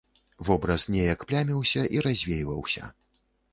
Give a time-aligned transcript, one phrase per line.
[0.47, 2.93] Вобраз неяк пляміўся і развейваўся.